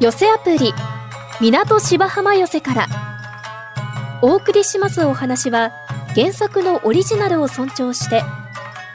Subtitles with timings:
[0.00, 0.72] 寄せアプリ
[1.42, 2.86] 港芝浜寄せから。
[4.22, 5.72] お送りしますお話は
[6.14, 8.22] 原作のオリジナルを尊重して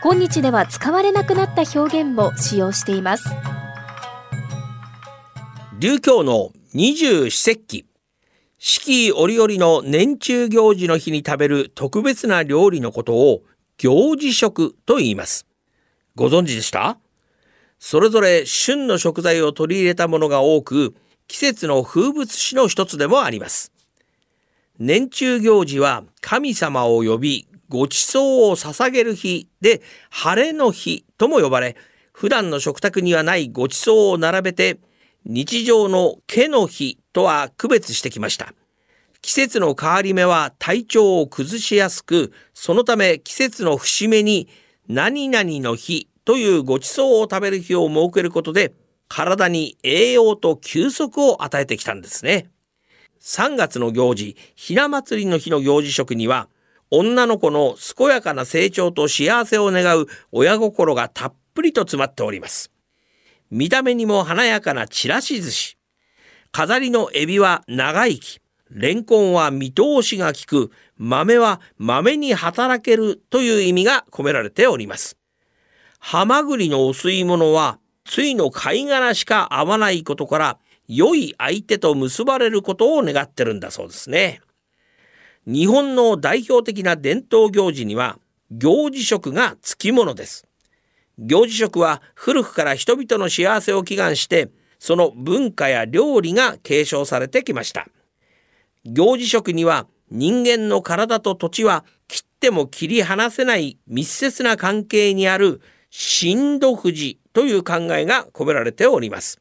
[0.04, 3.30] 今日では使われなくなった表現も使用しています。
[5.78, 7.86] 琉教の二十四節気。
[8.58, 13.44] 四季折々の年中行事の日に食べる特別な料理のことを
[13.78, 15.46] 行事食と言います。
[16.16, 16.98] ご存知でした？
[17.80, 20.96] それぞれ旬の食材を取り入れたものが多く
[21.28, 23.72] 季節の風物詩の一つでもあります。
[24.78, 31.76] 年中行事は神様を呼びご馳走を捧げる日で晴れの日とも呼ばれ
[32.12, 34.80] 普段の食卓にはないご馳走を並べて
[35.26, 38.54] 日常の毛の日とは区別してきました。
[39.22, 44.48] 季節の変わり目は体調を崩しやすくそのため季節の節目に
[44.88, 48.74] 何々の日というご馳走を食べる日を設けることで
[49.08, 52.50] 体に栄養と休息を与えてきたんですね。
[53.22, 56.50] 3月の行事、ひな祭りの日の行事食には
[56.92, 62.72] 女の子の健やかな成長と幸せを願う親心がたっぷりと詰まっております。
[63.52, 65.78] 見た目にも華やかなちらし寿司。
[66.52, 68.40] 飾りのエビは長生き。
[68.72, 70.72] レンコンは見通しが利く。
[70.98, 75.18] 豆は豆に働けるという意味が込められております。
[76.08, 84.40] ハマグリのお吸い物は、ついの貝殻しか合わないことから、良い相手と結ばれることを願ってるんだそうですね。
[85.48, 88.20] 日本の代表的な伝統行事には、
[88.52, 90.46] 行事食がつきものです。
[91.18, 97.88] 行事食は古くから人々の幸せを祈願して、その文化や料理が継承されてきました。
[98.86, 105.62] 行事食には人間の体と土地は切っても切り離せない密接な関係にある
[105.98, 109.40] 震度富士という考えが込められております。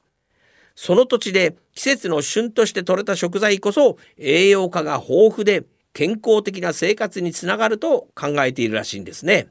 [0.76, 9.48] その土地で季節の旬として採れた食材こそ栄養価が豊富で健康的な生活につながると考えているらしいんですね。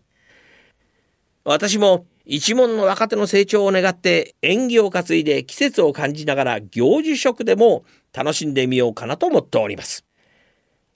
[1.44, 10.06] 私も一門の若手の成長を願って縁起を担いで季節を感じながら行事食でも楽しんでみようかなと思っております。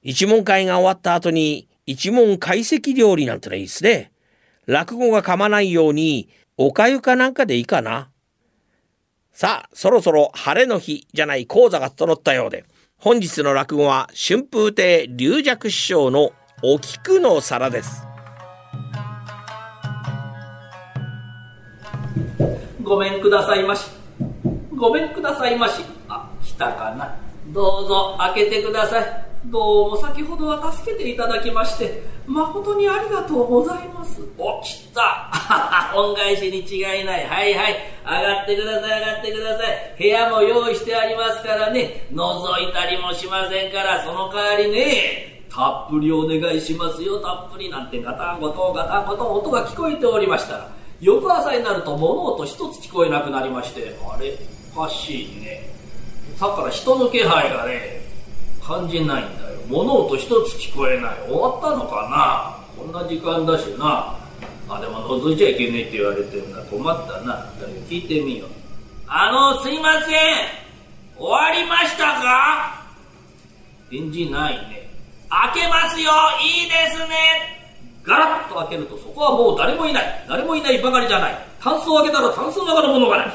[0.03, 4.13] 一門会が終わった後に一門解析料理なんてのいいですね。
[4.67, 8.09] 落語が噛まないように、おかゆかなんかでいいかな。
[9.31, 12.65] さあ、そろそろ晴れの日じゃない講座が整ったようで、
[12.97, 16.31] 本日の落語は春風亭龍尺師匠の
[16.63, 18.05] お菊の皿です。
[22.83, 23.89] ごめんくださいまし。
[24.75, 25.83] ごめんくださいまし。
[26.09, 27.15] あ、来たかな。
[27.53, 29.26] どうぞ開けてください。
[29.45, 34.19] どうも先ほどは助けていただきまして、誠にありがとうございます。
[34.37, 37.25] お、来 た恩返しに違いない。
[37.25, 37.75] はいはい。
[38.05, 39.95] 上がってください、上がってください。
[39.97, 50.67] 部屋も用意してありますからね、覗いたりもしませんから、その代わりね、たっぷりお願いしますよ、たっぷりなんてガタンゴトンガタンゴトン音が聞こえておりましたら、
[50.99, 54.35] 翌朝になると物音一つ聞こえなくなりまして、あれ？
[54.75, 55.69] おかしいね。
[56.35, 58.06] さっきから人の気配がね、
[58.67, 59.59] 感じないんだよ。
[59.69, 61.15] 物音一つ聞こえない。
[61.27, 62.57] 終わったのかな？
[62.77, 64.17] こんな時間だしな。
[64.69, 66.61] あでも覗いちゃいけねえって言われてるんだ。
[66.63, 67.45] 困ったな。
[67.89, 68.49] 聞いてみよう。
[69.07, 70.11] あのすいません。
[71.17, 72.85] 終わりましたか？
[73.89, 74.89] 返事ないね。
[75.29, 76.11] 開けますよ。
[76.43, 77.15] いいですね。
[78.03, 80.25] ガラッと開けるとそこはもう誰もいない。
[80.27, 81.35] 誰もいないばかりじゃない。
[81.61, 83.27] タンスを開けたらタンスの中のものがない。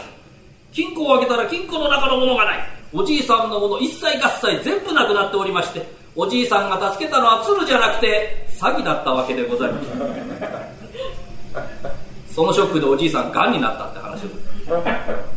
[0.72, 2.58] 金庫を開けたら金庫の中のものがない。
[2.92, 9.88] おじいさんのもの一切合切全部なくなっておりましておじいさんが助けたのは鶴じゃなくて詐欺だったわけでございます。
[12.34, 14.28] そのショックでおじいさんがんになったって話を。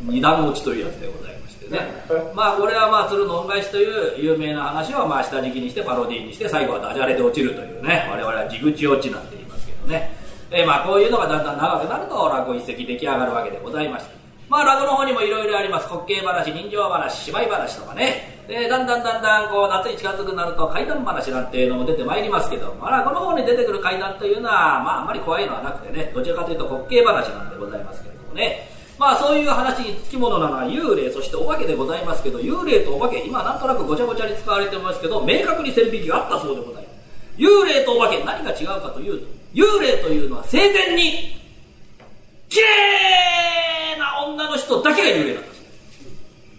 [0.03, 2.05] 二段落ちというやつでございましてね。
[2.33, 10.13] まあこれはまあ鶴の恩返しという有名な話をまあ下敷きにしてパロディーにして最後はダジャレで落ちるというね我々は地口落ちなんて言いますけどね。
[10.51, 14.24] えー、まあこういうのがだんだん長くなると落語一席出来上がるわけでございまして。
[14.49, 15.89] まあ、落語の方にもいろいろあります。
[15.89, 18.43] 滑稽話、人情話、芝居話とかね。
[18.47, 28.69] で、だんだんだんだん、こう、夏に近づくなると怪談話なんていうのも出てまいりますけど、まあ、落語の方に出てくる怪談というのは、まあ、あんまり怖いのはなくてね、どちらかというと滑稽話なんでございますけれどもね。
[28.99, 36.95] まあ、そういう話につきものなのは幽霊、そしてお化けでございますけど、幽霊とお化け、今なんとなくごちゃごちゃに使われてますけど、明確に線引きがあったそうでございます。
[37.37, 41.35] 幽霊とお化け、何が違うかというと、幽霊というのは生前に
[42.47, 43.74] 綺麗
[44.05, 45.65] な女の人だけが幽霊だったそう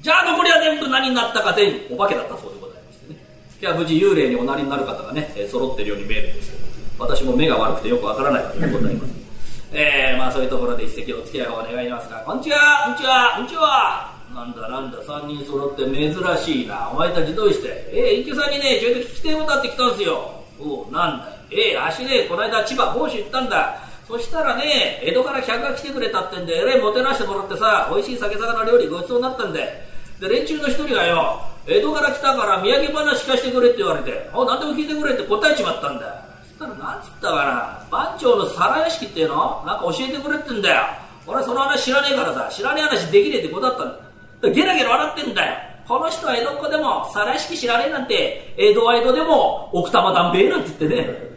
[0.03, 3.21] じゃあ残りは全部何になったか全員お化けだったそうでございましてね
[3.61, 6.67] 今日は無事幽霊におなりになる方がね、えー、揃ってるように見えるんですけど
[6.99, 9.17] 私も目が悪くてよくわからないわけでございます
[9.73, 16.91] えー、まあそういうところで一席お付き合いをお願いしますがこんにちはこんにちはこんにちはなんだなんだ、3人揃って珍しいな。
[16.91, 17.89] お前たちどうして？
[17.93, 20.45] ええ、一休さんにね、ちょいと聞きたいことあって来たんですよ。
[20.59, 23.79] おう、なんだええ、足ね、この間千葉、宝州行ったんだ。
[24.07, 29.83] そしたらね、江戸から客が来てくれたってんで、えらいもてなしてもらってさ、美味しい酒魚料理ごちそうになったんで。
[30.21, 36.15] で、連中の一人がよ、江戸から来たから土産話聞かせてくれって言われて、あ、何でも聞いてくれって答えちまったんだよ。
[36.45, 40.83] そしたらなんつったかな、番長の皿屋敷っていうのなんか教えてくれってんだよ。
[41.27, 43.89] 俺はその話知らねえからさ、知らねえ話できねえってことだったん
[44.41, 44.51] だ。
[44.51, 45.55] ゲラゲラ笑ってんだよ。
[45.89, 51.36] この人は江戸っ子でも、皿屋敷知らねえなんて、江戸は江戸でも、奥多摩断平なんて言ってね。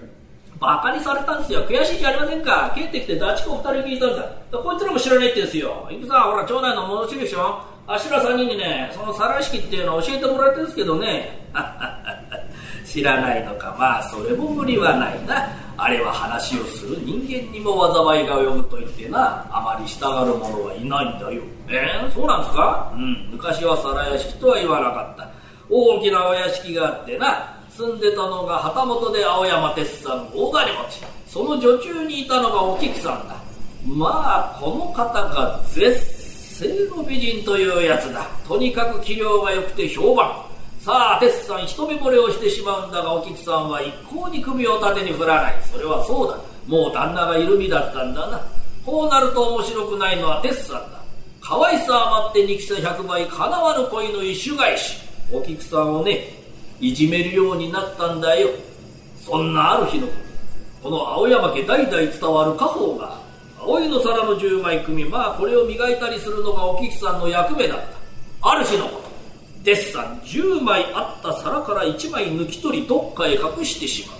[0.60, 1.66] バカにされたんですよ。
[1.66, 2.72] 悔しいじゃありませんか？
[2.76, 4.24] 帰ってきてダチコ二人聞いたんだ。
[4.58, 5.88] こいつらも知らねえって言うんですよ。
[5.90, 7.62] 行くさ、ほら、町内の戻しでしょ？
[7.88, 11.40] あしら三人にね、その皿屋敷っていうのを教えてもらってるんですけどね。
[12.86, 13.76] 知らないのか。
[13.80, 15.48] まあ、それも無理はないな。
[15.78, 21.42] あれは話をする人間にも災いが及ぶと言ってな、あまり従う者はいないんだよ。
[21.70, 22.92] えー、そうなんですか？
[22.96, 25.30] うん、昔は皿屋敷とは言わなかった。
[25.70, 31.02] 大きなお屋敷があってな、住んでたのが旗本で青山鉄さん大金持ち。
[31.28, 33.42] その女中にいたのがお菊さんだ。
[33.88, 35.98] まあ、この方が絶
[36.62, 38.28] 世の美人というやつだ。
[38.46, 40.30] とにかく器量が良くて評判。
[40.82, 45.56] さあ、鉄さん一目惚れをしてしまうんだが、お菊さんは一向に首を縦に振らない。
[45.72, 46.38] それはそうだ。
[46.68, 48.42] もう旦那がいる身だったんだな。
[48.86, 51.00] こうなると面白くないのは鉄さんだ。
[51.40, 54.98] 可愛さ余って憎さ百倍、叶わぬ恋の一種返し。
[55.32, 56.39] お菊さんをね、
[56.80, 58.50] いじめるようになったんだよ。
[59.20, 60.14] そんなある日のこ
[60.84, 63.20] と、この青山家代々伝わる家宝が、
[63.60, 67.78] 葵の皿の十枚組、まあこれを磨いたりするのがお菊さんの役目だっ
[68.42, 68.50] た。
[68.52, 69.10] ある日のこと。
[69.64, 74.18] デッサン10枚あった皿から1枚抜き取りどっかへ隠してしまう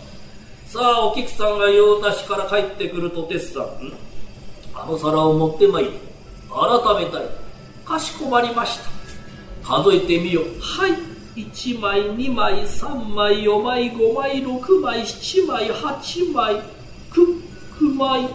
[0.68, 3.94] さあお菊さんが用足しから帰ってくるとデッサン
[4.74, 5.92] あの皿を持ってまいり
[6.50, 7.26] 改めたい
[7.86, 8.80] かしこまりまし
[9.64, 10.92] た数えてみよはい
[11.36, 16.56] 1枚2枚3枚4枚5枚6枚7枚8枚
[17.12, 17.50] 9
[17.80, 18.30] 9枚 9,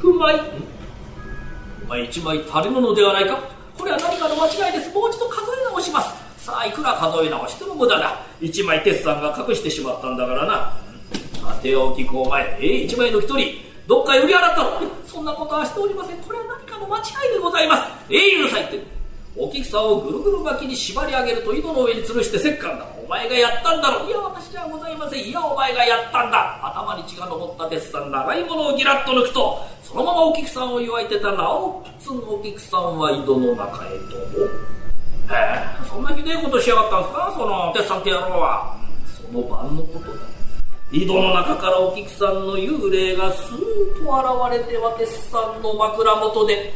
[0.00, 0.40] 9枚。
[1.84, 3.38] お前1枚足り物ではないか？
[3.78, 4.92] これは何かの間違いです。
[4.92, 6.44] もう一度数え直します。
[6.44, 8.20] さあいくら数え直しても無駄だ。
[8.40, 10.76] 一枚鉄さんが隠してしまったんだからな。
[11.34, 13.70] さておきこお前えー、一枚の一人。
[13.86, 14.80] どっか売り払ったの？
[15.06, 16.16] そんなことはしておりません。
[16.18, 17.82] これは何かの間違いでございます。
[18.10, 18.99] ええー、許さいって。
[19.36, 22.86] お菊さんをぐるぐる巻きに縛り上げると井戸の上に吊るして折檻だ。
[23.04, 25.24] お前がやったんだろいや私じゃございません。
[25.24, 26.60] いやお前がやったんだ。
[26.62, 34.46] 頭に血が上った鉄さん長いものをギラッと抜くとそのままお菊さんを祝いてた青靴のお菊さんは井戸の中へとも。
[35.30, 37.34] へえそんなひでえことしやがったんですか？
[37.36, 38.76] その鉄さんって野郎は。
[39.06, 40.22] その晩のことだ。
[40.92, 46.72] 井戸の中からお菊さんの幽霊がスーッと現れては鉄さんの枕元で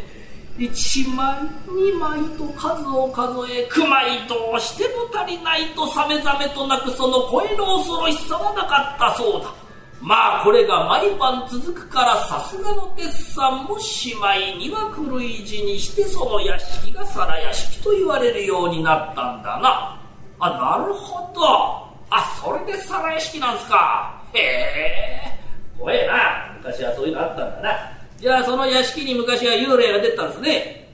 [0.57, 1.37] 1枚
[1.67, 9.53] 2枚と数を数え9枚どうしても足りないとさめざめとなくその声の恐ろしさはなかったそうだ。
[10.01, 20.01] まあこれが毎晩続くからさすがの鉄さんもしまいには狂い字にしてその屋敷が皿屋敷と言われるようになったんだな。
[20.39, 21.85] あなるほど。
[22.11, 24.23] あそれで皿屋敷なんすか。
[24.35, 25.39] へえ。
[25.79, 26.55] 怖えな。
[26.59, 28.04] 昔はそういうのあったんだな。
[28.25, 30.89] じゃあその屋敷に昔は幽霊が出たんですね。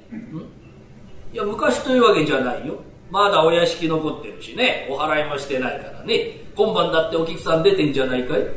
[1.32, 2.74] いや、昔というわけじゃないよ。
[3.08, 6.40] まだお屋敷残ってるしね、お払いもしてないからね。
[6.56, 8.40] 今晩だってお菊さん出てんじゃないかい？
[8.40, 8.50] え？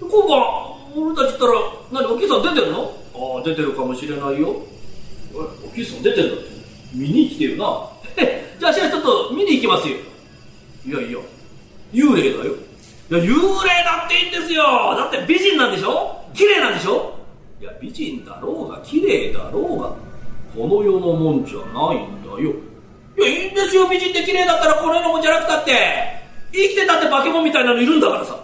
[0.00, 0.42] 今晩、
[0.96, 1.52] 俺たちったら、
[1.92, 2.90] 何、お菊さん出てるの？
[3.14, 4.60] ああ、出てるかもしれないよ。
[5.32, 6.44] お菊さん出てんだって。
[6.94, 7.88] 見に来てるな。
[8.58, 9.98] じゃあ、しらちょっと見に行きますよ。
[10.84, 11.18] いやいや、
[11.92, 12.54] 幽霊だよ。
[13.10, 14.62] 幽霊だっていいんですよ。
[14.96, 16.24] だって美人なんでしょ？
[16.32, 17.18] 綺麗なんでしょ？
[17.60, 19.88] いや美人だろうが綺麗だろうが
[20.54, 22.54] この世のもんじゃないんだよ。
[23.16, 23.88] いやいいんですよ。
[23.88, 25.72] 美人で綺麗だったらこの世のもんじゃなくたって。
[26.52, 28.38] 生きてたって化け物みたいなのいるんだからさ。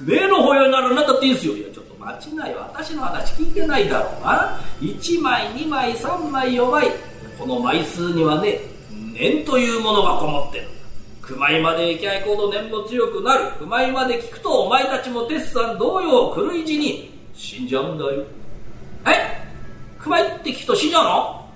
[0.00, 1.54] 目の保養になるなったっていいんですよ。
[1.54, 4.60] いやちょっと間違い私の話聞いてないだろうな。
[4.80, 6.90] 1枚2枚3枚4枚
[7.38, 8.60] この枚数にはね
[9.12, 10.68] 念というものがこもってる。
[11.28, 13.50] 熊井まで行きゃ行くほど念も強くなる。
[13.58, 18.24] 熊井まで聞くとお前たちも鉄さん同様狂い死に死んじゃうんだよ。
[19.06, 19.46] え？
[19.98, 21.48] 熊井って聞くと死んじゃうの？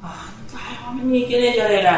[0.00, 0.12] なん
[0.48, 0.54] だ
[0.86, 1.94] よ、見に行けねえじゃねえかよ。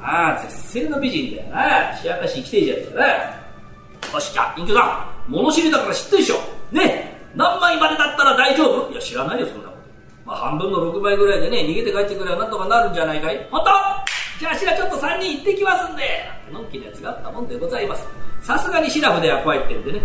[0.00, 1.96] ああ、絶世の美人だよな。
[1.96, 4.14] しやかし生きてえじゃねえかな。
[4.14, 4.80] よし、じゃあ、隠居さ
[5.28, 6.36] ん、物知りだから知ってるでしょ。
[6.70, 8.92] ね何枚までだったら大丈夫？
[8.92, 9.80] いや、知らないよ、そんなこと。
[10.24, 13.44] まあ、半分の6枚ぐらいでね、逃げて帰ってくればなんとかなるんじゃないかい？
[13.50, 13.99] 本当
[14.40, 16.02] じゃあしらちょっと3人行ってきますんで。
[16.50, 18.06] なんてのんきなやつがあったもんでございます。
[18.40, 20.00] さすがにシラフでは怖いってんでね。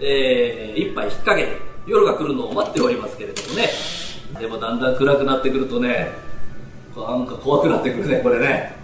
[0.00, 3.68] えー、一杯引っ掛けて夜が来るのを待っておりますけれどもね。
[4.38, 6.10] でもだんだん暗くなってくるとね
[6.94, 8.76] なんか怖くなってくるねこれね。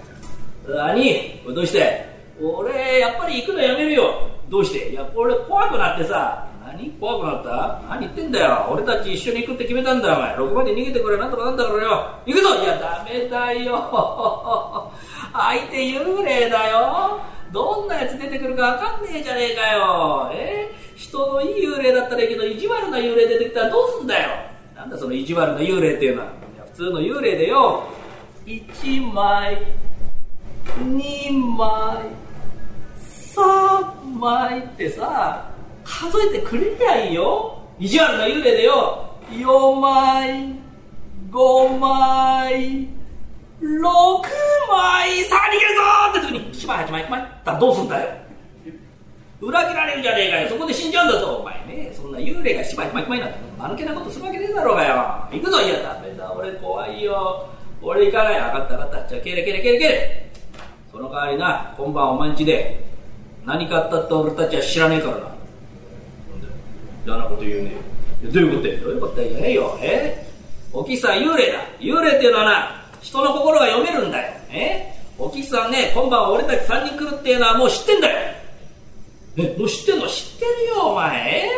[0.66, 2.02] 何どうして?
[2.40, 4.30] 俺やっぱり行くのやめるよ。
[4.48, 4.88] どうして?
[4.92, 6.90] いや俺怖くなってさ何？
[7.00, 7.82] 怖くなった？
[7.88, 8.66] 何言ってんだよ？
[8.70, 10.36] 俺たち一緒に行くって決めたんだよお前。
[10.36, 12.20] 6まで逃げてくれなんとかなんだからよ。
[12.26, 12.62] 行くぞ！
[12.62, 14.92] いやダメだよ。
[15.32, 17.20] 相手幽霊だよ。
[17.52, 20.30] どんなやつ出てくるかわかんねえじゃねえかよ。
[20.32, 20.74] え？
[20.96, 24.30] 人のいい幽霊だったらいいけど意地悪な幽霊出てきたらどうすんだよ。
[24.74, 26.32] なんだその意地悪な幽霊っていうのは。
[26.72, 27.84] 普通の幽霊でよ。
[28.46, 29.64] 1枚
[30.80, 31.98] 2枚
[32.98, 35.50] 3枚ってさ。
[35.84, 37.58] 数えてくれりゃいいよ。
[37.78, 39.16] 意地悪な幽霊でよ。
[39.30, 40.54] 4枚
[41.30, 42.88] 5枚
[43.60, 43.72] 6
[44.70, 48.10] 枚さあ逃げるぞって時に7枚8枚参ったらどうすんだよ。
[49.40, 50.48] 裏切られるじゃねえかよ。
[50.48, 51.92] そこで死んじゃうんだぞお前ね。
[51.92, 54.94] そんな幽霊が7枚8枚なんて間抜けなことするわけねえだろうがよ。
[55.32, 57.48] 行くぞいやダメだ俺怖いよ。
[57.82, 58.40] 俺行かない。
[58.40, 59.08] 分かった分かった。
[59.08, 60.30] じゃあけれけれけれけれ
[60.90, 62.86] その代わりな今晩お前んちで
[63.44, 65.33] 何かあったって俺たちは知らねえからな。
[67.04, 67.72] 嫌なこと言うね。
[68.24, 68.80] えどういうことや？
[68.80, 69.28] どういうことや？
[69.28, 69.52] ねえ？
[69.52, 70.26] よえ？
[70.72, 71.58] おきさん幽霊だ。
[71.78, 74.32] 幽霊っていうのはな人の心が読めるんだよ。
[74.50, 74.94] え？
[75.18, 78.34] おきさんね今晩俺たち3人来るっていうのはもう知ってんだよ。
[79.36, 80.06] えもう知ってんの？
[80.08, 81.48] 知ってるよお前。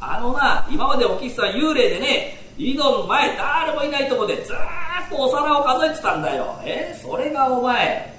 [0.00, 6.58] あのな今までおきさん幽霊でね井戸の前誰もいないとこでずーっとお皿を数えてたんだよ。
[6.64, 6.98] え？
[7.00, 8.12] それがお前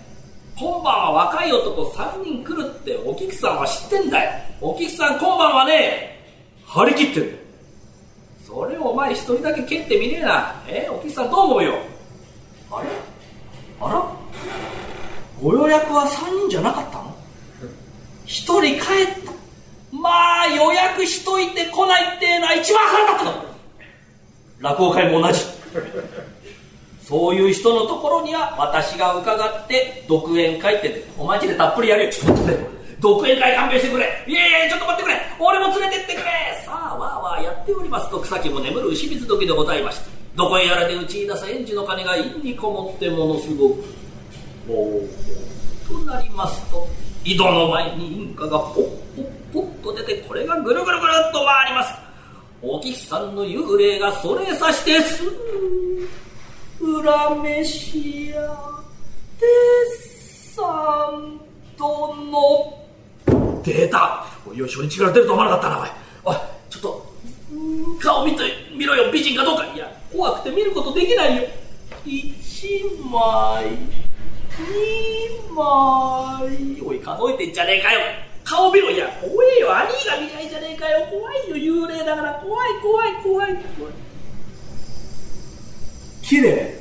[0.58, 4.32] 今晩は若い男3人来るってお菊さんは知ってんだよ。
[4.62, 6.15] お菊さん今晩はね
[6.76, 7.38] 張り切ってんだよ。
[8.46, 10.62] それをお前一人だけ蹴ってみねえな。
[10.68, 11.76] えお菊さんどう思うよ？
[12.70, 12.88] あれ？
[13.80, 14.06] あら？
[15.42, 17.16] ご予約は3人じゃなかったの
[18.26, 18.76] ？1人帰っ
[19.24, 19.32] た。
[19.94, 23.46] まあ予約しといて来ないっていうのは一番腹立つの。
[24.60, 25.42] 落語会も同じ。
[27.02, 32.12] そういう人のところには私が伺って独演会ってお待ちでたっぷりやるよ。
[32.12, 34.24] ちょっと待って独演会勘弁してくれ。
[34.28, 35.22] いやいやちょっと待ってくれ。
[35.40, 36.24] 俺も連れてってくれ。
[36.66, 40.10] さあわーわーやっておりますと草木も眠る牛水時でございまして。
[40.36, 43.76] どこへやらで打ち出す園児の金が陰にこもってものすごく
[44.68, 46.86] もうとなりますと
[47.24, 51.94] 井戸の前にインカがポッポッポッと出てこれがぐるぐるぐるっと回ります。
[52.62, 55.24] お菊さんの幽霊がそれさしてす。
[56.80, 58.42] ぐ裏飯屋
[59.40, 59.46] で
[60.54, 61.40] さん
[61.78, 62.85] 殿
[63.66, 65.90] 出たおいよ初日から出ると思わなかったなおい。
[66.26, 66.36] おい
[66.70, 67.16] ちょっと
[68.02, 68.44] 顔見て
[68.78, 69.66] 見ろよ美人かどうか。
[69.66, 71.44] いや怖くて見ることできないよ。
[72.06, 73.66] 1枚
[74.56, 76.82] 2枚。
[76.82, 78.00] おい数えてんじゃねえかよ。
[78.44, 78.92] 顔見ろ。
[78.92, 79.76] いや怖えよ。
[79.76, 81.08] 兄が見ないじゃねえかよ。
[81.08, 82.34] 怖いよ幽霊だから。
[82.36, 83.56] 怖い怖い怖い。
[83.78, 83.94] 怖い。
[86.22, 86.80] 綺麗。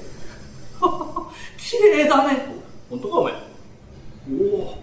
[1.59, 2.47] 綺麗だね。
[2.91, 3.33] 本当かお前。
[3.33, 3.37] お
[4.57, 4.79] お。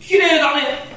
[0.00, 0.95] 綺麗だね。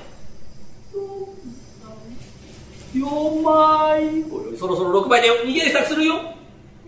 [2.94, 4.26] 4枚。
[4.58, 6.16] そろそろ6枚で逃げる支度するよ。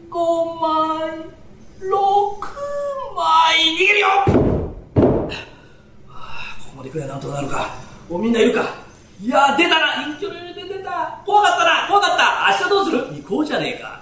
[0.09, 1.19] 5枚
[1.79, 1.91] 6
[3.15, 4.23] 枚逃げるよ、は
[6.09, 7.75] あ、ここまでくらいなんとかなるか。
[8.09, 8.75] おみんないるか。
[9.21, 10.03] いや出たな。
[10.07, 11.21] 隠居の幽霊出た。
[11.25, 11.87] 怖かったな。
[11.87, 12.57] 怖かった。
[12.59, 12.97] 明日どうする？
[13.23, 14.01] 行こうじゃねえか。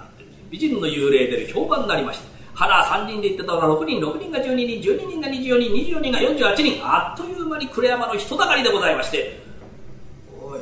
[0.50, 2.24] 美人の幽霊出る評判になりました
[2.54, 6.84] 腹3人で言ってたのは6人6人が12人12人が24人24人が48人。
[6.84, 9.49] あっという間に呉山の人だかりでございまして。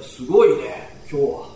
[0.03, 1.49] すごいね今日は。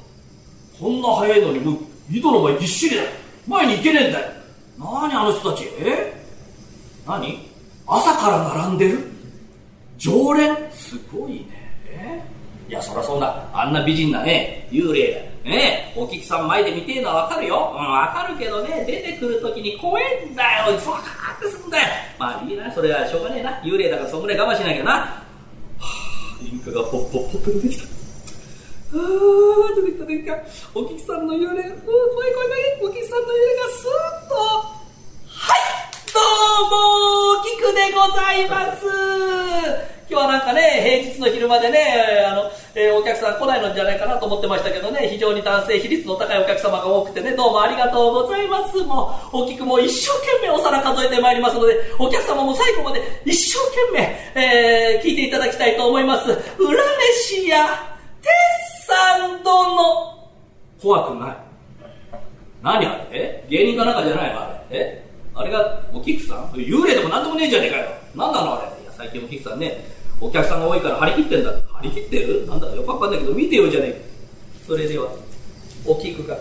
[0.78, 1.76] こんな早いのにもう
[2.10, 3.02] 井戸の前ぎっしりだ
[3.46, 4.32] 前に行けねえんだよ。
[4.78, 5.64] 何あの人たち？
[5.78, 6.12] え？
[7.06, 7.38] 何？
[7.86, 8.98] 朝から並んでる？
[9.98, 10.56] 常連？
[10.72, 11.46] すごいね。
[11.86, 12.22] え？
[12.68, 13.48] いやそりゃそうだ。
[13.52, 15.20] あんな美人なね幽霊だ
[15.50, 16.00] ねえ？
[16.00, 17.74] お菊さん前で見てえのはわかるよ。
[17.76, 20.78] うんわかるけどね出てくるときに怖えんだよ。
[20.80, 21.00] そうか
[21.38, 21.84] ってすんだよ。
[22.18, 23.50] まあいいなそれはしょうがねえな。
[23.62, 24.92] 幽霊だからそんぐらい我慢しなきゃな。
[24.92, 25.24] はあ
[26.42, 28.01] インカがポッポッポッと出てきた。
[28.92, 30.36] あー出てきた出てきた
[30.74, 32.48] お菊さんの幽霊がうー怖い怖い
[32.82, 33.96] 怖いお菊さんの幽霊がスー
[34.26, 35.64] ッとはい
[36.12, 38.84] どうもお菊でございます。
[40.10, 41.80] 今日はなんかね平日の昼間でね
[42.28, 48.76] あの、えーお客さん来ないのじゃないかなと思ってましたけどね非常に男性比率の高いお客様が多くてねどうもありがとうございます。
[48.82, 53.58] もう大きくもう一生懸命お皿数えてまいりますのでお客様も最後まで一生
[53.94, 56.30] 懸命、えー聞いていただきたいと思います。
[56.58, 56.78] 裏
[57.24, 57.91] 飯屋。
[58.92, 60.28] 鉄さん殿
[60.80, 61.36] 怖くない。
[62.62, 63.44] 何あれ？
[63.48, 64.76] 芸人かなんかじゃないのあれ？
[64.78, 65.10] え？
[65.34, 66.50] あれがお菊さん？
[66.52, 67.88] 幽霊でもなんでもねえじゃねえかよ。
[68.14, 68.82] 何なのあれ？
[68.82, 69.84] いや最近お菊さんね
[70.20, 71.52] お客さんが多いから張り切ってんだ。
[71.52, 72.46] 張り切ってる？
[72.46, 73.98] なんだかよくわかんないけど見てよじゃねえか。
[74.66, 75.08] それでは
[75.86, 76.36] お菊が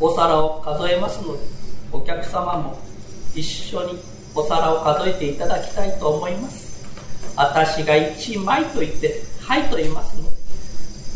[0.00, 1.38] お皿を数えますので
[1.92, 2.76] お客様も
[3.34, 3.98] 一緒に
[4.34, 6.74] お皿を数えていただきたいと思います。
[7.36, 10.33] 私が1枚と言って「はい」と言いますので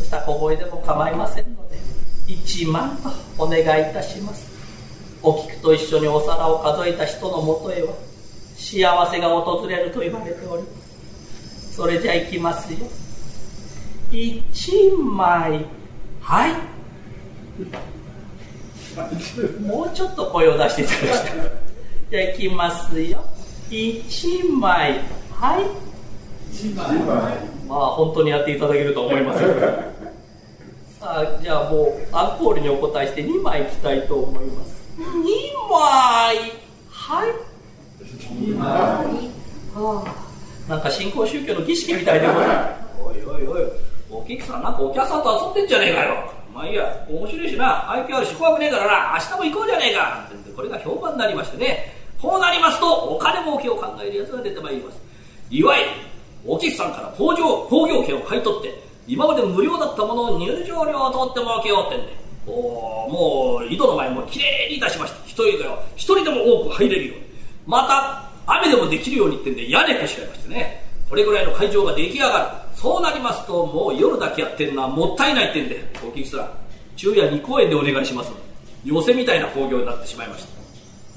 [0.09, 1.77] したら小声でも構いませんので
[2.27, 4.49] 1万とお願いいたします。
[5.21, 7.93] お菊と一緒にお皿を数えた人のもとへは
[8.55, 11.75] 幸せが訪れると言われております。
[11.75, 12.79] それじゃいきますよ。
[14.11, 15.65] 1枚
[16.21, 16.53] はい。
[19.61, 21.51] もうちょっと声を出していただきたい。
[22.09, 23.23] じゃあいきますよ。
[23.69, 25.01] 1枚
[25.31, 25.63] はい。
[26.55, 27.59] 1枚。
[27.67, 29.45] まあ本当にやっていただけると思いますさ
[31.01, 34.83] あじゃあもうアンコールにお答えして2枚いきたいと思います。
[34.97, 35.03] 2
[35.69, 36.37] 枚？
[36.89, 37.31] はい。
[38.01, 38.67] 2枚。
[38.67, 42.31] はあなんか新興宗教の儀式みたいでお
[43.13, 43.63] いおいおい
[44.11, 46.31] お菊さんなんかお客さんと遊んでんじゃねえかよ。
[46.53, 47.89] まあいいや面白いしな。
[47.91, 49.17] 愛嬌あるし怖くねえからな。
[49.17, 50.29] 明日も行こうじゃねえか。
[50.29, 51.93] ってこれが評判になりましてね。
[52.21, 54.99] こうなりますとお金儲けを考える奴が出てまいります。
[55.49, 55.91] いわゆる
[56.45, 62.15] お菊さんから工場工業権を買い取って今まで無料だったものを入場料を取って儲けようってんで。
[62.45, 65.17] おおもう井戸の前もきれいに出しました。
[65.25, 67.15] 一人が一人でも多く入れるよ。
[67.15, 67.23] うに
[67.65, 70.85] また雨でもできるようにってんで屋根こしらえましてね。
[71.09, 72.77] これぐらいの会場が出来上がる。
[72.77, 75.83] そうなりますともう夜だけやってるのはもったいないってんで。
[76.07, 76.49] お菊さん
[76.95, 78.31] 昼夜2公演でお願いします
[78.85, 80.49] 寄せみたいな興行になってしまいました。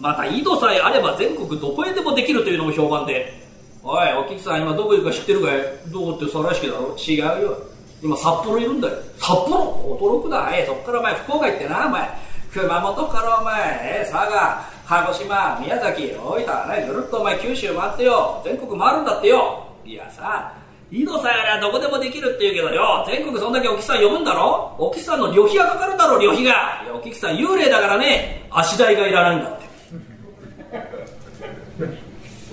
[0.01, 3.43] また井戸さえあれば全国どこへでもできるというのも評判で。
[3.85, 5.61] おいお菊さん今どこいるか知ってるかい？
[5.89, 6.97] どこってそらしきだろ？
[6.97, 7.72] 違うよ。
[8.03, 8.95] 今札幌いるんだよ。
[9.19, 9.97] 札幌？
[10.01, 10.51] 驚くな。
[10.55, 11.87] えそっからお前福岡行ってな。
[11.87, 12.09] お前
[12.53, 13.39] 熊本から。
[13.41, 16.13] お前え佐賀鹿児島宮崎。
[16.13, 16.45] 大分
[16.81, 17.19] ねぐるっと。
[17.21, 18.43] お前九州回ってよ。
[18.45, 19.67] 全国回るんだってよ。
[19.85, 20.53] いやさ
[20.91, 23.05] 井戸さんやらどこでもできるって言うけどよ。
[23.07, 24.75] 全国そんだけお菊さん呼ぶんだろ？
[24.79, 26.19] お菊さんの旅費がかかるだろ？
[26.19, 26.51] 旅費が。
[26.85, 28.47] いやお菊さん幽霊だからね。
[28.51, 29.63] 足代がいらないんだって。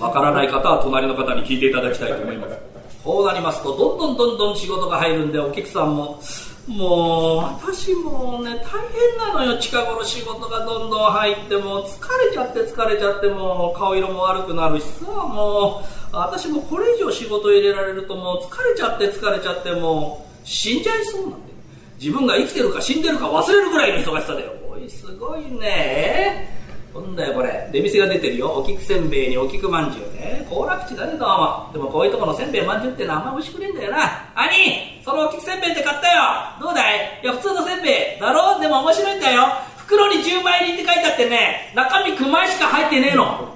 [0.00, 2.69] わからない方は隣の方に聞いていただきたいと思います
[3.04, 6.20] こうなりますとどんどんどんどん仕事が入るんでお客さんも
[6.68, 9.58] もう私もね大変なのよ。
[9.58, 15.82] 近頃仕事がどんどん入っても疲れちゃって疲れちゃってもう顔色も悪くなるしさも
[16.12, 21.52] う私もこれ以上仕事入れられるともう疲れちゃって疲れちゃってもう死んじゃいそうなんで
[21.98, 24.52] 自分が生きてるか死んでるか忘れるぐらいの忙しさだよ。
[24.70, 26.59] おいすごいね。
[26.94, 27.70] なんだよこれ。
[27.72, 28.50] 出店が出てるよ。
[28.50, 31.70] お菊せんべいにお菊まんじゅうね行楽地だねどうも。
[31.72, 34.32] でもこういうとこのせんべいまんじゅうってのはあんま美味しくねえんだよな。
[34.34, 36.22] 兄そのお菊せんべいって買ったよ。
[36.60, 37.20] どうだい？
[37.22, 38.20] いや普通のせんべい。
[38.20, 38.58] だろ？
[38.58, 39.46] でも面白いんだよ。
[39.78, 41.72] 袋に10枚入りって書いてあってね。
[41.76, 43.54] 中身9枚しか入ってねえの。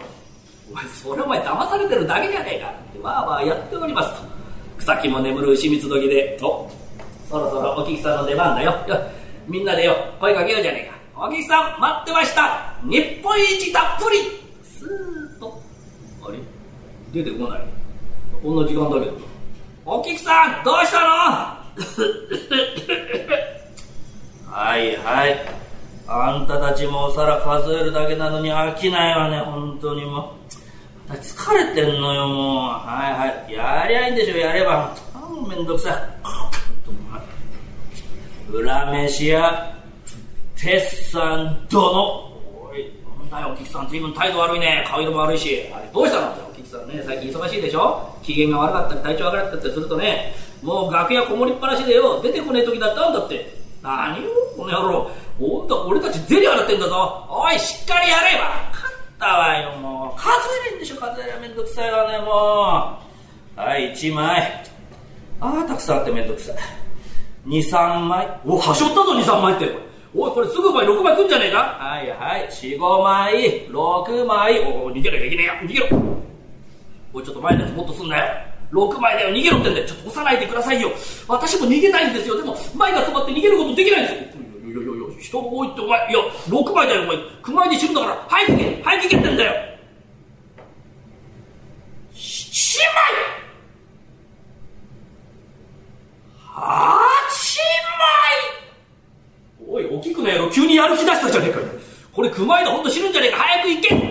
[0.70, 2.70] お前それお前騙されてるだけじゃねえか。
[2.70, 4.28] ってわーわーやっておりますと。
[4.78, 6.38] 草木も眠る牛蜜時で。
[6.40, 6.70] お
[7.28, 8.74] そろそろお菊さんの出番だよ
[9.48, 10.93] みんなでよ声かけようじゃねえか。
[11.16, 12.74] おぎさん待ってました。
[12.82, 14.18] 日本一たっぷり。
[14.64, 14.88] スー
[15.36, 15.62] ッと。
[16.26, 16.38] あれ？
[17.12, 17.60] 出てこない。
[18.42, 19.12] こんな時間だけど。
[19.86, 21.06] おきくさんどうしたの？
[24.50, 25.38] はいはい。
[26.08, 29.38] あんたたちもお皿数えるだけなのに飽きないわね。
[29.38, 30.32] 本当にも
[31.08, 31.12] う。
[31.12, 32.70] 疲れてんのよもう。
[32.70, 33.52] はいはい。
[33.52, 34.96] やりゃいいんでしょやれば。
[35.14, 35.96] あもうめんどくさ
[38.50, 38.52] い。
[38.52, 39.72] 裏飯屋。
[40.56, 41.90] 鉄さん殿。
[41.90, 42.92] おい
[43.30, 43.88] なんだよお菊さん。
[43.88, 44.84] 随分態度悪いね。
[44.88, 45.68] 顔色も悪いし。
[45.74, 46.28] あれどうしたの？
[46.50, 48.16] お菊さんね最近忙しいでしょ？
[48.22, 50.34] 機嫌が悪かったり体調悪かったりするとね。
[50.62, 52.22] もう楽屋こもりっぱなしでよ。
[52.22, 53.54] 出てこねえ時だったんだって。
[53.82, 55.10] 何よこの野郎。
[55.38, 57.26] おんだ俺たちゼリ払ってんだぞ。
[57.28, 58.70] おいしっかりやれば。
[58.72, 60.20] 勝ったわよもう。
[60.20, 60.30] 数
[60.68, 61.38] えれんでしょ数えりゃ。
[61.40, 62.98] めんどくさいわねも
[63.56, 63.60] う。
[63.60, 64.64] はい1枚。
[65.40, 66.56] ああたくさんあってめんどくさい。
[67.46, 68.40] 23枚。
[68.46, 69.93] おはしょったぞ23枚って。
[70.16, 71.58] おいこれすぐ枚6枚くんじゃねえか？
[71.58, 72.48] はいはい。
[72.48, 73.66] 45枚。
[73.68, 74.60] 6枚。
[74.60, 75.88] おお逃げなきゃいけねえや逃げろ。
[77.12, 78.24] おいちょっと前のやつもっとすんなよ。
[78.72, 79.86] 6枚だよ逃げろってんだよ。
[79.86, 80.90] ちょっと押さないでくださいよ。
[81.26, 82.36] 私も逃げたいんですよ。
[82.36, 84.20] でも前が詰まって逃げることできないんですよ。
[84.64, 89.52] いやいやいや人が多いってお前いや6枚だよお前9枚で死ぬんだから早く行け早く行けってんだよ
[92.14, 93.14] 7枚
[96.54, 96.58] 8
[97.98, 98.63] 枚
[99.66, 101.66] おい、おきくの野郎、急にやる気出したじゃねえかよ。
[102.12, 103.38] これ、熊井だ、ほんと死ぬんじゃねえか。
[103.38, 104.04] 早く行け熊井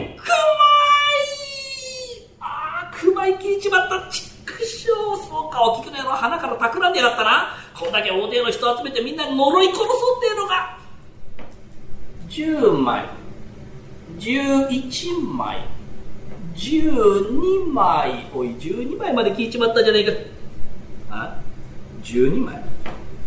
[2.39, 4.09] ああ、熊井切っちまった。
[4.09, 5.17] ちくしょう。
[5.17, 7.55] そうか、おきくの野郎、鼻から企んでやがったな。
[7.79, 9.87] こんだけ大勢の人集めてみんな呪い殺そう
[10.17, 10.77] っていうのが。
[12.29, 13.05] 10枚。
[14.19, 15.65] 11枚。
[16.55, 18.27] 12枚。
[18.33, 20.11] おい、12枚まで聞いちまったじゃねえか。
[21.09, 21.39] あ
[22.03, 22.61] ？12枚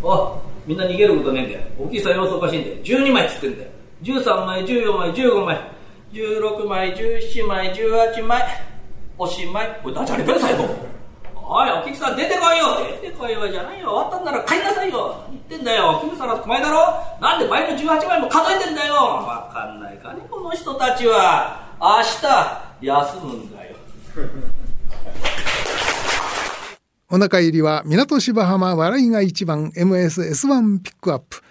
[0.03, 3.71] おみんな逃げることねえんだよおきさ様子おかしいんだよ12枚つってんだよ
[4.03, 5.57] 13枚、14枚、15枚、
[6.13, 8.43] 16枚、17枚、18枚、
[9.17, 9.79] おしまい。
[9.81, 10.65] これダジャレだよ、最後。
[11.35, 13.89] おい、お菊さん出てこいよ出てこいよじゃないよ。
[13.89, 15.23] 終わったんなら帰りなさいよ。
[15.27, 15.99] 何言ってんだよ。
[16.03, 18.93] お菊さんの前だろなんで倍の18枚も数えてんだよ。
[18.93, 21.65] わかんないかね、この人たちは。
[21.79, 21.87] 明
[22.21, 23.75] 日、休むんだよ。
[27.09, 31.41] お腹入りは港芝浜笑いが一番 MSS1 ピックアップ。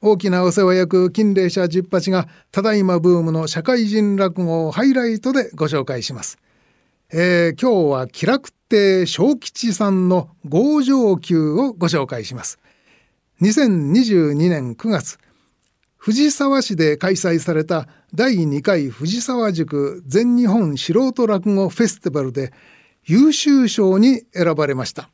[0.00, 6.38] 大きなお世話役金霊社十八がただいまブームの社会人落語をハイライトでご紹介します。
[7.12, 12.58] えー、今日は気楽亭小吉さんの合上級をご紹介します。
[13.42, 15.18] 2022年9月、
[15.98, 22.50] 藤沢市で開催された第2回藤沢塾全日本素人落語フェスティバルで
[23.04, 25.08] 優秀賞に選ばれました。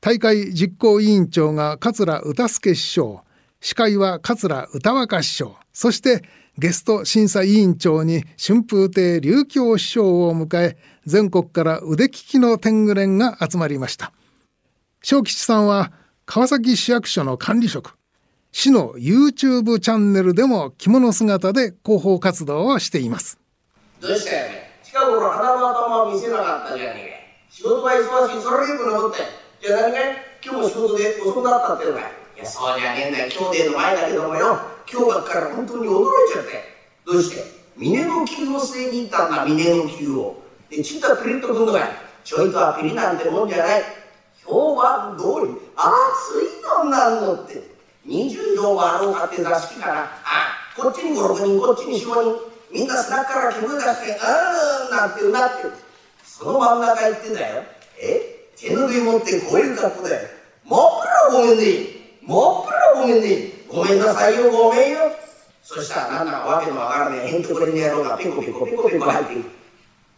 [0.00, 3.22] 大会実行委員長が桂歌助師匠、
[3.60, 6.22] 司会は桂歌若師匠そして
[6.58, 14.12] ゲスト審査委員長に春風亭琉球師匠を迎え全国から腕利きの天狗連が集まりました。
[15.02, 15.92] 小吉さんは
[16.26, 17.96] 川崎市役所の管理職
[18.52, 23.38] 市の YouTube チャンネルでも着物姿で広報活動をしています。
[24.00, 24.61] どうしたよ
[24.92, 29.20] 近頃鼻の頭を見せなかったじゃねえ仕事が忙しいそれよく残って
[29.66, 29.98] じゃあ何か
[30.44, 32.02] 今日も仕事で遅くなったってのかい
[32.36, 33.32] や、そうじゃねえんだよ。
[33.32, 34.58] 今日での前だけどもよ。
[34.90, 36.50] 今日ばっから本当に驚いちゃって。
[37.06, 37.42] どうして？
[37.76, 40.42] 峰の球を据えに行ったんだ、峰の球を。
[40.68, 41.88] で、ちったピリッとくんのか
[42.24, 43.82] ちょいとはピリなんてもんじゃない。
[44.44, 47.62] 評判通り、熱いのなんのって。
[48.06, 55.72] 20畳はあろうかって座敷から、あ、こっちに5、6人、こっちに4、5人、みんな背中から煙出して、あーなんてうなってる。
[56.24, 57.62] その真ん中行ってんだよ。
[58.00, 58.48] え？
[58.56, 60.28] 手の上持ってこういう格好だよ。
[60.64, 62.02] もっぷらごめんね。
[62.24, 64.98] もっぱらごめんねごめんなさいよごめんよ
[65.62, 69.44] そしたらなんだわけのわからねえへんとこりの野郎がピコピコピコピコ入ってくる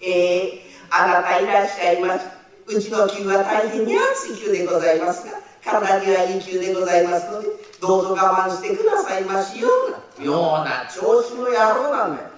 [0.03, 2.27] えー、あなたいらっしゃいます
[2.67, 5.33] うちの球は大変に熱い球でございますが
[5.65, 7.49] 体にはいい球でございますので
[7.81, 10.33] どうぞ我慢してくださいましような妙
[10.65, 12.29] な調子の野郎なんだよ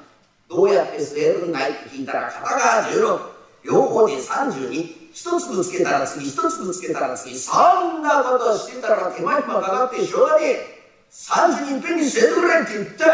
[0.48, 3.20] どうやって据えるんないって聞いたら片側16
[3.64, 7.52] 両方で32一粒つけたら次、一粒つけたら次、そ
[7.98, 10.76] んなことしてたら手間暇かかってしょうがねえ。
[11.08, 13.04] 三十人いっぺんにせてくれって言って。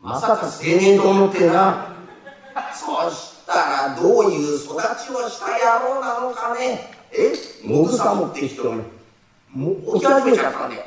[0.00, 1.94] まさか青年と思ってな。
[2.74, 5.46] そしたらどういう育ちをした
[5.80, 6.90] 野郎なのかね。
[7.12, 7.32] え？
[7.64, 8.76] もぐさもって人が、
[9.52, 10.84] もう起き始めちゃったね。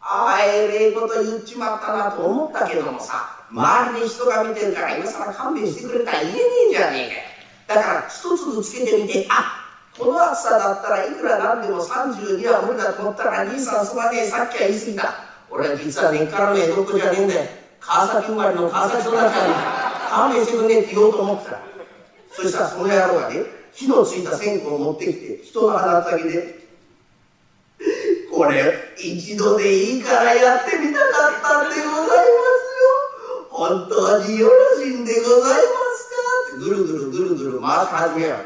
[0.00, 7.10] ああ、えれえこと言っちまったなと思ったけどもさ、周りに人が見てるから今更勘弁してくれたら言えねえんじゃね
[7.68, 7.74] えか。
[7.74, 9.60] だから一粒つけてみてあ
[9.98, 15.14] この暑さだったらいくらなんでも32は無理だと思ったら兄さんすまねえさっきは言い過ぎた。
[15.50, 17.50] 俺は実は根っからねえどこじゃねえんだよ。
[17.78, 21.58] 川崎生まれの川崎育ちだから勘弁してくんねえって言おうと思ってた。
[22.32, 26.58] そしたらその野郎がね火のついた線香を持ってきて人の鼻先で
[28.32, 31.04] これ一度でいいからやってみたか
[31.38, 32.14] ったんでございま
[32.48, 32.51] す。
[33.52, 35.56] 本当によろしいんでございま
[35.94, 36.16] すか?」
[36.56, 38.36] ってぐるぐるぐるぐる回し始めよ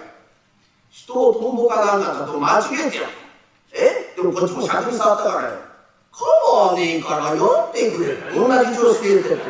[0.91, 3.05] 人をトンボかなんかと間違えちゃう
[3.73, 4.15] え？
[4.17, 5.55] でもこっちも尺に触ったからよ。
[6.11, 9.41] 構わねえから酔んでくれ同じ調子で言うてる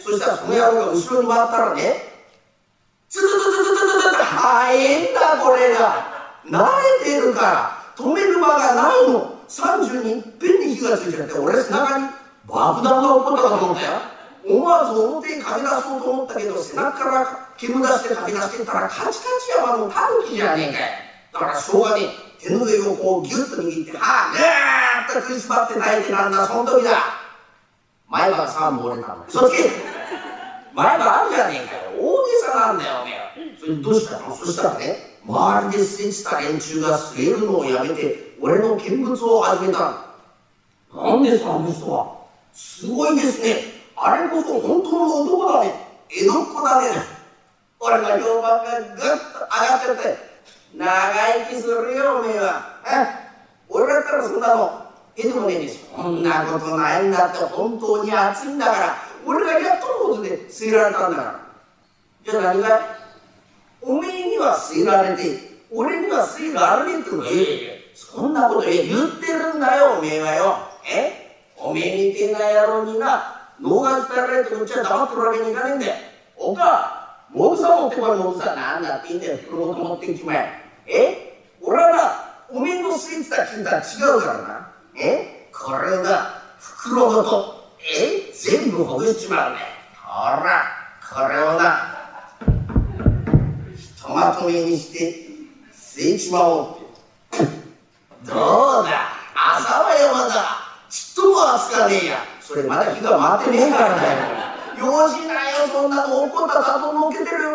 [0.00, 2.12] そしたらその野郎が後ろに回ったらね。
[3.08, 6.12] ツルツルツルツルツルって早いんだこれが。
[6.46, 6.68] 慣
[7.00, 7.84] れてるから。
[7.96, 9.38] 止める間がないの。
[9.48, 12.08] 30人いっぺんに火がついちゃって俺背中に
[12.44, 13.92] 爆弾が起こったかと思ったよ。
[14.46, 19.20] 思わず表に駆け出そうと思ったけど背中から煙出して駆け出してたらカチカチ
[19.56, 22.08] 山のタヌキじゃねえかだからしょうがねえ。
[22.44, 26.90] 手の上をこうギュッと握ってはあぐーっと食いしばって泣いてたんだその時だ。
[28.08, 29.24] 前歯3本折れたの。
[29.28, 29.56] そっち
[30.74, 32.02] 前歯あるじゃねえかよ。
[32.02, 34.36] 大げさなんだよおめえそれどうしたの？
[34.36, 40.04] そしたらね周りで吸いてた連中が吸えるのをやめて俺の見物を始めた
[40.94, 42.18] なんですかあの人は。
[42.52, 43.73] すごいですね。
[43.96, 45.74] あれこそ本当の男だね
[46.10, 46.88] 江戸っ子だね
[47.80, 50.18] 俺の評判がぐっと上がっちゃって、
[50.74, 52.80] 長生きするよ、おめえは。
[53.68, 61.40] 俺だったらそんなの、えでもねそんなことないんだって、本当に熱いんだから、俺がやっとのことで据えられたんだから。
[62.24, 62.80] じゃあ何が？
[63.82, 65.22] おめえには据えられて、
[65.70, 67.24] 俺には据えられねえってこと
[67.94, 68.80] そんなこと言っ
[69.20, 70.56] てるんだよ、おめえはよ。
[70.88, 71.52] え？
[71.58, 75.94] おめえみてえな野郎にな、脳が鍛えられてこっちは黙ってるわけにいかねえんだよ。
[76.36, 79.38] おかモグさんも手前モグさんなんだって言うんだよ。
[79.38, 80.62] 袋ごと持ってきちまえ？
[80.86, 84.68] え俺はなおめえのスイーツたちとは違うからな。
[85.00, 85.48] え？
[85.50, 87.64] これが袋ごと。
[87.80, 88.30] え？
[88.34, 89.60] 全部ほぐちまうね。
[89.96, 90.64] ほら
[91.10, 92.36] これをな
[93.74, 95.26] ひとまとめにして
[95.72, 97.44] 捨てちまおうって。
[98.26, 99.08] どうだ？
[99.34, 100.34] 朝は山だ。
[100.90, 102.33] ちっとも暑かねえや。
[102.54, 104.18] それまだ日が回ってねえからだよ
[104.78, 107.50] 用心なよそんなの怒った里のけてるよ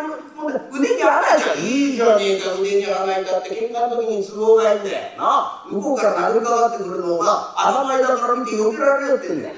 [0.73, 9.55] 腕に穴じゃんいいじゃねえか腕に穴ないんだって喧嘩の時に都合がいいんだよな向こうから殴りかかってくるのをな頭前だから見て避けられよってんだよ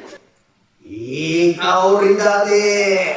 [0.85, 3.15] いい香りだねえ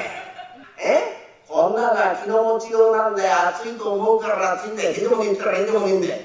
[1.47, 6.17] こんなのは気の持ちようなんだよ暑いと思うから暑いんだよへでもねえからへでもねえんだよ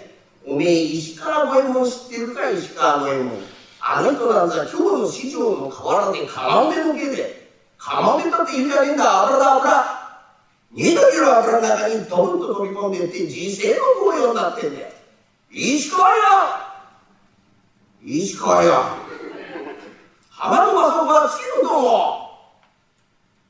[0.48, 3.59] おめえ石川五右衛門知ってるか石川五右衛門
[3.92, 7.50] あの人なんざ今日の市場の河原でかまめの毛で
[7.80, 9.84] かまめだって言うんじゃねえんだ油だ油。
[10.72, 14.88] 二度きの油の中にドンと飛び込んでって人生の紅葉になってんだよ。
[15.50, 16.16] 石川よ。
[18.06, 18.84] 石川よ。
[20.30, 22.30] 浜のマソがつけるとも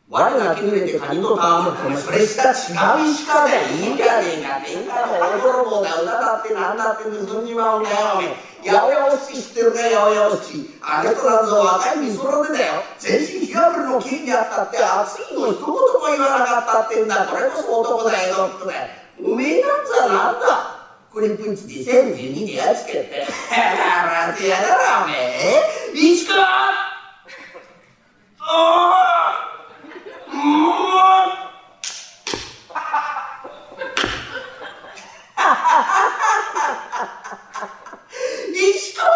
[0.07, 4.61] 我が決めてカニと戯れてもそれした違う石川だよいいじゃねえか。
[4.65, 6.01] 天下の大泥棒だ。
[6.01, 8.48] 歌だって何だって盗んじまうんだよおめえ。
[8.65, 15.79] 八百屋落ち知ってるか八百屋落ちあれとなんぞ若いみそらでだよ全身日がぶりの金にあったって暑いの一言も
[16.11, 17.25] 言わなかったってんだ。
[17.27, 18.89] これこそ男だよドッだよ
[19.23, 20.79] おめえなんざなんだ。
[21.11, 23.27] これプンチ2012でやつけて。
[23.49, 25.61] 笑ってやがらおめえ。
[25.93, 26.45] 石川。
[28.41, 29.49] おー
[30.31, 31.49] うん
[38.53, 39.09] 石川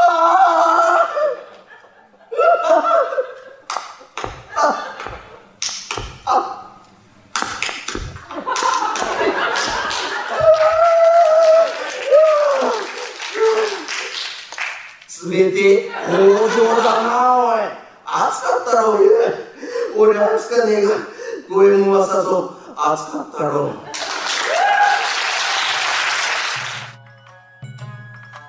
[15.26, 17.62] 冷て工場だなおい
[18.06, 19.00] 暑かったろ
[19.96, 20.90] 俺俺暑かねえが
[21.50, 23.74] 五右衛門はさぞ暑かったろう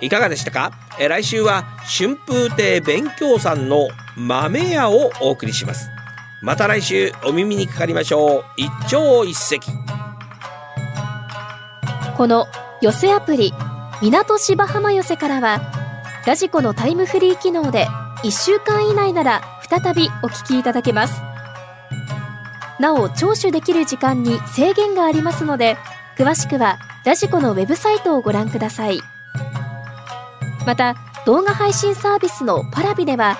[0.04, 0.72] いかがでしたか？
[0.98, 5.88] え来週は春風亭勉強さんの豆屋をお送りします。
[6.42, 8.44] また来週お耳にかかりましょう。
[8.56, 9.60] 一朝一夕。
[12.16, 12.46] この
[12.80, 13.52] 寄せアプリ
[14.02, 15.60] 港芝浜寄せからは
[16.26, 17.86] ラジコのタイムフリー機能で
[18.22, 21.22] 1週間以内なら再びお聞きいただけます。
[22.78, 25.76] なお聴取できる時間に制限がありますので
[26.18, 29.00] 詳しくはラジコのウェブサイトをご覧ください。
[30.66, 30.96] また
[31.26, 33.38] 動画配信サービスのパラビでは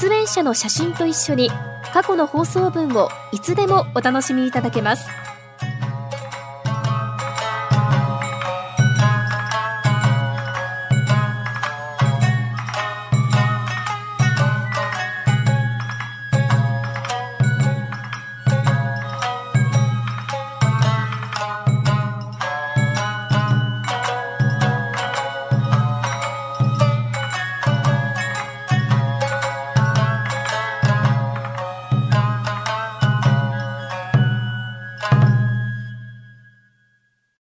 [0.00, 1.50] 出演者の写真と一緒に
[1.92, 5.23] 過去の放送分をいつでもお楽しみいただけます。